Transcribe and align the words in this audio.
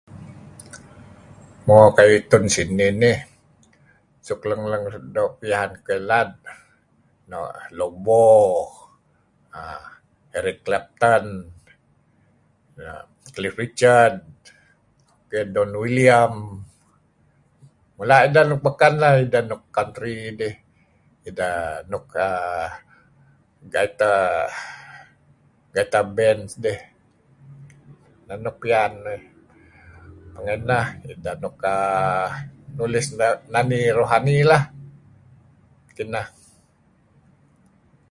mo 1.65 1.75
ku'ayu 1.95 2.13
itun 2.21 2.45
sinih 2.53 2.91
nih 3.01 3.17
suk 4.25 4.41
leng 4.49 4.63
leng 4.71 4.83
do 5.15 5.23
pian 5.39 5.69
ukeh 5.77 5.99
lad 6.09 6.31
no' 7.29 7.53
Lobo 7.77 8.27
um 9.59 9.83
Eric 10.37 10.57
Clipton 10.65 11.25
um 12.85 13.07
Cliff 13.35 13.55
Richard 13.63 14.15
Don 15.55 15.71
William 15.81 16.33
mula 17.97 18.17
ideh 18.27 18.43
nuk 18.47 18.61
beken 18.65 18.93
deh 19.33 19.43
nuk 19.49 19.63
country 19.77 20.15
dih 20.41 20.55
ideh 21.29 21.57
nuk 21.91 22.05
um 22.29 23.69
neh 28.29 28.37
nuk 28.45 28.57
pian 28.63 28.91
uih 29.09 29.23
pingen 30.33 30.61
neh 30.71 30.85
ideh 31.13 31.35
nuk 31.43 31.57
um 31.75 32.29
nulis 32.77 33.05
nani 33.53 33.81
rohani 33.97 34.37
leh 34.51 34.63
kineh 35.97 36.27